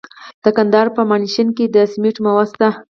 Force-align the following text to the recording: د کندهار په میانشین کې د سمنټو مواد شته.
د 0.43 0.45
کندهار 0.57 0.87
په 0.95 1.01
میانشین 1.09 1.47
کې 1.57 1.65
د 1.75 1.77
سمنټو 1.91 2.21
مواد 2.25 2.47
شته. 2.51 2.69